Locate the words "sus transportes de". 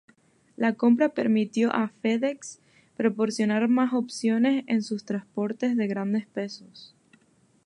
4.81-5.85